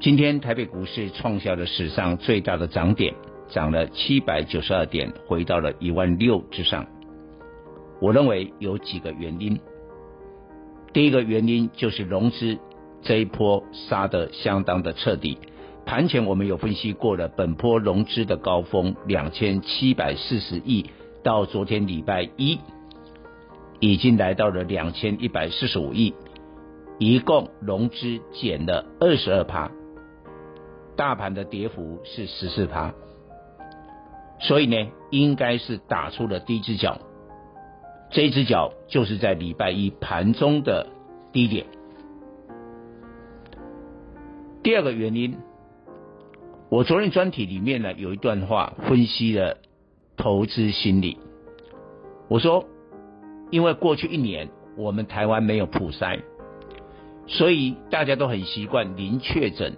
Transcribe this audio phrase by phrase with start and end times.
[0.00, 3.14] 今天台北股市创下了史上最大的涨点，
[3.50, 6.86] 涨了七百九十二点，回到了一万六之上。
[8.00, 9.60] 我认为有几个原因。
[10.94, 12.56] 第一个原因就是融资
[13.02, 15.36] 这一波杀得相当的彻底。
[15.84, 20.86] 盘前我们有分析过了，本波融资的高峰两千七百四十亿，
[21.22, 22.58] 到昨天礼拜一。
[23.80, 26.14] 已经来到了两千一百四十五亿，
[26.98, 29.70] 一共融资减了二十二趴，
[31.00, 32.92] 大盘的跌幅是十四趴，
[34.38, 36.98] 所以呢，应该是打出了第一只脚，
[38.10, 40.86] 这一只脚就是在礼拜一盘中的
[41.32, 41.64] 低点。
[44.62, 45.38] 第二个原因，
[46.68, 49.56] 我昨天专题里面呢有一段话分析了
[50.18, 51.16] 投资心理，
[52.28, 52.66] 我说。
[53.50, 56.20] 因为过去一年我们台湾没有普筛，
[57.26, 59.74] 所以大家都很习惯零确诊。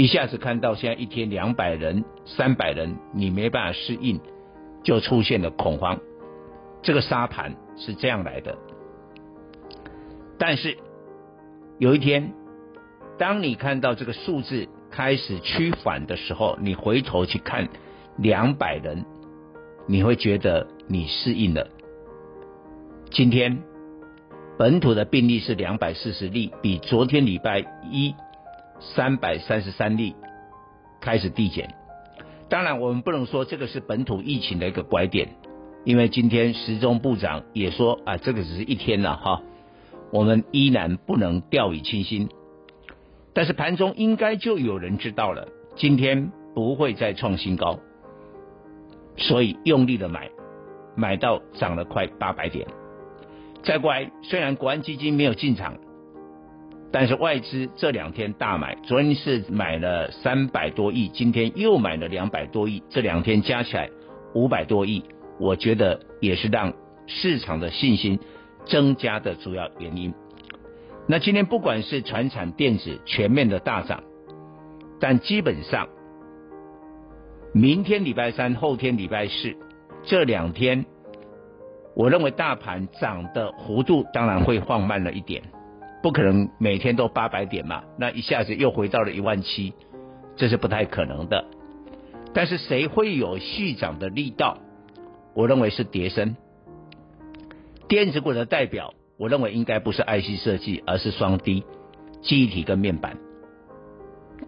[0.00, 4.18] 一下子看到现在一天两百人、三百人，你没办法适应，
[4.82, 6.00] 就出现了恐慌。
[6.80, 8.56] 这个沙盘是这样来的。
[10.38, 10.78] 但是
[11.76, 12.32] 有一天，
[13.18, 17.68] 当你看到这个数字开始趋缓的时候，你回头去看
[18.16, 19.04] 两百人，
[19.86, 21.68] 你会觉得你适应了。
[23.10, 23.62] 今天
[24.56, 28.14] 本土的病例是两百四十例，比昨天礼拜一
[28.80, 30.14] 三百三十三例
[31.00, 31.74] 开始递减。
[32.48, 35.36] 当然，我们不能说这个是本土疫情的一个拐点，
[35.84, 39.42] 因为今天时中部长也说啊，这个只是一天了哈，
[40.10, 42.28] 我们依然不能掉以轻心。
[43.32, 47.78] 但是盘中应该就有人知道了，今天不会再创新高，
[49.16, 50.28] 所以用力的买，
[50.96, 52.66] 买到涨了快八百点。
[53.62, 55.76] 再过来，虽然国安基金没有进场，
[56.92, 63.88] 但是外资这两天大买，昨天是买了三百多亿，今天又买了两百多亿，这两天加起来
[64.34, 65.04] 五百多亿，
[65.38, 66.72] 我觉得也是让
[67.06, 68.18] 市场的信心
[68.66, 70.12] 增加的主要原因。
[71.06, 74.02] 那今天不管是传产电子全面的大涨，
[74.98, 75.88] 但基本上
[77.52, 79.54] 明天礼拜三、后天礼拜四
[80.02, 80.84] 这两天。
[81.96, 85.42] 我认为大盘涨的幅度当然会放慢了一点，
[86.02, 89.74] 不可能每天都八百点嘛，那一下子又回到了一万七，
[90.36, 91.44] 这是不太可能的。
[92.32, 94.58] 但是谁会有续涨的力道？
[95.34, 96.36] 我认为是叠升。
[97.88, 101.64] 电子股的代表，我认为应该不是 IC 设计，而是双低、
[102.22, 103.18] 记忆体跟面板，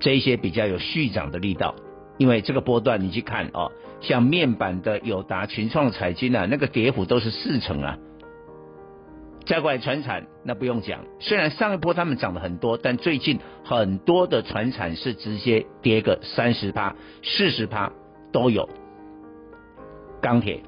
[0.00, 1.74] 这一些比较有续涨的力道。
[2.18, 7.98] 因为这个波段你去看哦，像面板的友达、群创、彩晶啊，那个跌幅都是四成啊。
[9.44, 17.92] 再过来传产，那不用讲，虽然上一波他们涨了很多，但最近很多的传产是直接跌个三十趴、四十趴
[18.32, 18.68] 都有。
[20.20, 20.62] 钢铁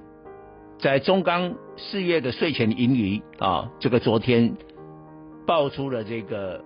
[0.80, 4.56] 在中钢四月的税前盈余啊，这个昨天
[5.46, 6.64] 爆出了这个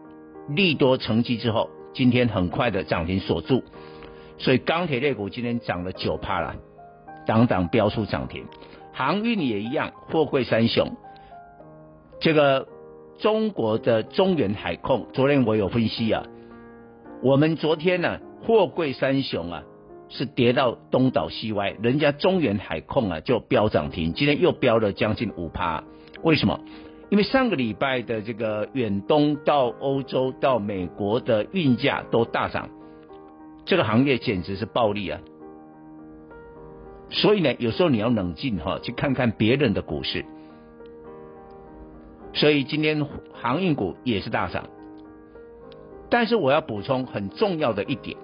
[0.48, 3.62] 利多成绩之后，今天很快的涨停锁住。
[4.38, 6.56] 所以钢铁类股今天涨了九趴了，
[7.26, 8.46] 档档飙出涨停，
[8.94, 10.96] 航运也一样，货柜三雄。
[12.20, 12.66] 这个
[13.18, 16.26] 中国的中远海控，昨天我有分析啊，
[17.22, 19.62] 我们昨天呢、货柜三雄啊
[20.08, 25.84] 是跌到东倒西歪，人家中远海控啊就飙涨停，今天又飙了将近五趴，
[26.22, 26.58] 为什么？
[27.10, 32.68] 因为上个礼拜的这个远东到欧洲到美国的运价都大涨。
[33.64, 35.20] 这个行业简直是暴利啊！
[37.10, 40.24] 所以呢，有时候你要冷静哈，去看看别人的股市。
[42.32, 44.68] 所以今天航运股也是大涨，
[46.10, 48.16] 但是我要补充很重要的一点，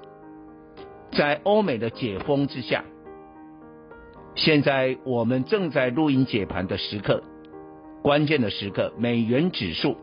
[1.12, 2.84] 在欧美的解封之下，
[4.34, 7.22] 现在我们正在录音解盘的时刻，
[8.02, 9.96] 关键的时刻，美元指数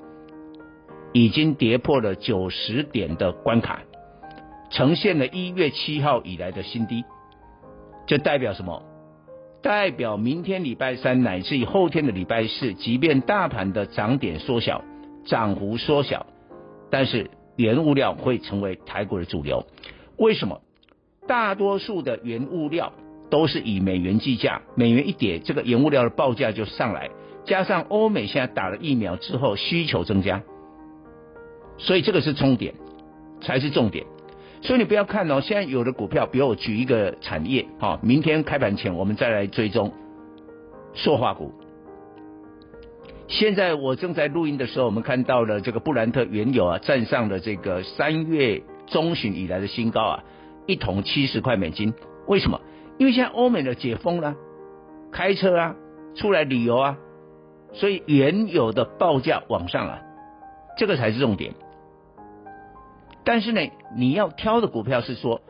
[1.13, 3.81] 已经跌破了九十点的关卡。
[4.71, 7.03] 呈现了一月七号以来的新低，
[8.07, 8.81] 这代表什么？
[9.61, 14.83] 代表明天礼拜三乃至于后天的礼拜四，即便大盘的涨点缩小，
[15.25, 16.25] 涨幅缩小，
[16.89, 19.65] 但是原物料会成为台股的主流。
[20.17, 20.61] 为什么？
[21.27, 22.93] 大多数的原物料
[23.29, 27.11] 都是以美元计价，美元一跌，这个原物料的报价就上来。
[27.45, 30.41] 加上欧美现在打了疫苗之后需求增加，
[31.77, 32.73] 所以这个是重点，
[33.41, 34.05] 才是重点。
[34.61, 39.91] 所以你不要看哦，现在有的股票，比如我举一个产业，哈，明天开盘前我们再来追踪
[40.93, 41.51] 塑化股。
[43.27, 50.23] 现在我正在录音的时候，我们看到了这个布兰特原油啊，站上了这个三月中旬以来的新高啊，
[50.67, 51.93] 一桶七十块美金。
[52.27, 52.61] 为什么？
[52.97, 54.35] 因为现在欧美的解封了，
[55.11, 55.75] 开车啊，
[56.13, 56.97] 出来旅游啊。
[57.73, 60.01] 所以原有的报价往上啊，
[60.77, 61.53] 这个才是重点。
[63.23, 63.61] 但是呢，
[63.95, 65.41] 你要挑的股票是说，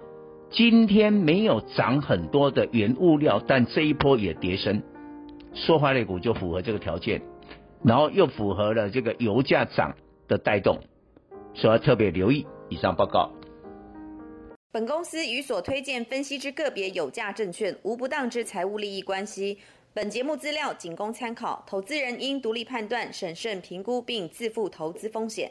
[0.49, 4.83] 今天没有涨很多的原物料，但这一波也跌深，
[5.53, 7.21] 塑化类股就符合这个条件，
[7.83, 9.95] 然后又符合了这个油价涨
[10.27, 10.79] 的带动，
[11.53, 12.45] 所以要特别留意。
[12.67, 13.31] 以上报告。
[14.73, 19.57] 本公司与所推荐分析之个别有价证券无不当之财务利益关系。
[19.93, 25.49] 本节目资料仅供参考，投资人应独立判断、审慎评估并自负投资风险。